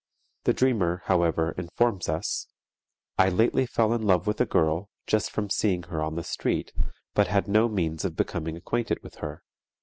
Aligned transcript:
The 0.45 0.53
dreamer, 0.53 1.03
however, 1.05 1.51
informs 1.59 2.09
us, 2.09 2.47
"I 3.19 3.29
lately 3.29 3.67
fell 3.67 3.93
in 3.93 4.01
love 4.01 4.25
with 4.25 4.41
a 4.41 4.47
girl, 4.47 4.89
just 5.05 5.29
from 5.29 5.51
seeing 5.51 5.83
her 5.83 6.01
on 6.01 6.15
the 6.15 6.23
street, 6.23 6.73
but 7.13 7.27
had 7.27 7.47
no 7.47 7.69
means 7.69 8.03
of 8.03 8.15
becoming 8.15 8.57
acquainted 8.57 9.03
with 9.03 9.17
her. 9.17 9.43